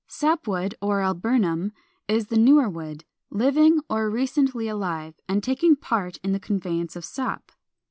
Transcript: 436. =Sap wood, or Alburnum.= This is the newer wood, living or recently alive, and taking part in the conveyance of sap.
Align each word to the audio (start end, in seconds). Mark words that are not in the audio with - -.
436. 0.07 0.19
=Sap 0.19 0.47
wood, 0.47 0.75
or 0.81 1.01
Alburnum.= 1.03 1.73
This 2.07 2.23
is 2.23 2.27
the 2.29 2.37
newer 2.39 2.67
wood, 2.67 3.05
living 3.29 3.81
or 3.87 4.09
recently 4.09 4.67
alive, 4.67 5.19
and 5.29 5.43
taking 5.43 5.75
part 5.75 6.17
in 6.23 6.31
the 6.31 6.39
conveyance 6.39 6.95
of 6.95 7.05
sap. 7.05 7.51